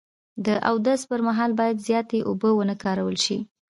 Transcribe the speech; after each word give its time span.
د 0.45 0.47
اودس 0.69 1.01
پر 1.09 1.19
مهال 1.27 1.51
باید 1.59 1.83
زیاتې 1.87 2.19
اوبه 2.29 2.49
و 2.53 2.61
نه 2.69 2.75
کارول 2.83 3.15
شي. 3.25 3.37